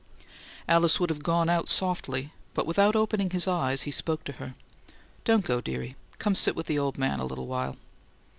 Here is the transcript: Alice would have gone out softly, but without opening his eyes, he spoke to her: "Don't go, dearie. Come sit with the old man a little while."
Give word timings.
Alice 0.67 0.99
would 0.99 1.11
have 1.11 1.21
gone 1.21 1.47
out 1.47 1.69
softly, 1.69 2.33
but 2.55 2.65
without 2.65 2.95
opening 2.95 3.29
his 3.29 3.47
eyes, 3.47 3.83
he 3.83 3.91
spoke 3.91 4.23
to 4.23 4.31
her: 4.41 4.55
"Don't 5.25 5.45
go, 5.45 5.61
dearie. 5.61 5.95
Come 6.17 6.33
sit 6.33 6.55
with 6.55 6.65
the 6.65 6.79
old 6.79 6.97
man 6.97 7.19
a 7.19 7.25
little 7.25 7.45
while." 7.45 7.75